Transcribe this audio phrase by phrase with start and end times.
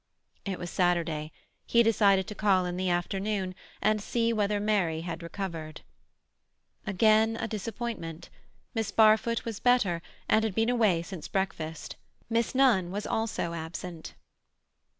[0.45, 1.31] It was Saturday.
[1.67, 3.53] He decided to call in the afternoon
[3.83, 5.81] and see whether Mary had recovered.
[6.87, 8.29] Again a disappointment.
[8.73, 11.97] Miss Barfoot was better, and had been away since breakfast;
[12.31, 14.15] Miss Nunn was also absent.